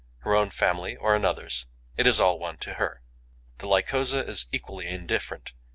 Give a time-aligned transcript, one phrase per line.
[0.21, 3.03] Her own family or another's: it is all one to her.
[3.59, 5.53] The Lycosa is equally indifferent.